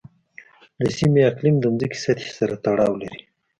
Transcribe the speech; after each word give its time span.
د 0.83 0.85
سیمې 0.97 1.21
اقلیم 1.31 1.55
د 1.59 1.65
ځمکې 1.75 1.97
سطحې 2.03 2.31
سره 2.39 2.53
تړاو 2.65 2.93
لري. 3.01 3.21